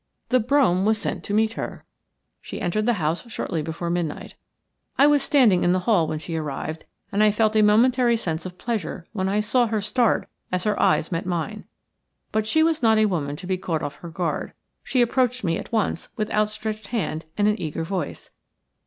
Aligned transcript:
The 0.29 0.39
brougham 0.39 0.83
was 0.83 0.97
sent 0.97 1.23
to 1.25 1.33
meet 1.35 1.53
her. 1.53 1.85
She 2.41 2.59
entered 2.59 2.87
the 2.87 2.93
house 2.93 3.31
shortly 3.31 3.61
before 3.61 3.91
midnight. 3.91 4.33
I 4.97 5.05
was 5.05 5.21
standing 5.21 5.63
in 5.63 5.73
the 5.73 5.81
hall 5.85 6.07
when 6.07 6.17
she 6.17 6.35
arrived, 6.35 6.85
and 7.11 7.21
I 7.21 7.29
felt 7.29 7.55
a 7.55 7.61
momentary 7.61 8.17
sense 8.17 8.43
of 8.43 8.57
pleasure 8.57 9.05
when 9.13 9.29
I 9.29 9.41
saw 9.41 9.67
her 9.67 9.79
start 9.79 10.27
as 10.51 10.63
her 10.63 10.79
eyes 10.81 11.11
met 11.11 11.27
mine. 11.27 11.65
But 12.31 12.47
she 12.47 12.63
was 12.63 12.81
not 12.81 12.97
a 12.97 13.05
woman 13.05 13.35
to 13.35 13.45
be 13.45 13.59
caught 13.59 13.83
off 13.83 13.97
her 13.97 14.09
guard. 14.09 14.53
She 14.83 15.03
approached 15.03 15.43
me 15.43 15.59
at 15.59 15.71
once 15.71 16.07
with 16.17 16.31
outstretched 16.31 16.87
hand 16.87 17.25
and 17.37 17.47
an 17.47 17.61
eager 17.61 17.83
voice. 17.83 18.31